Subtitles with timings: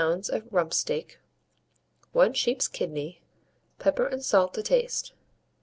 [0.03, 1.19] of rump steak,
[2.11, 3.21] 1 sheep's kidney,
[3.77, 5.13] pepper and salt to taste.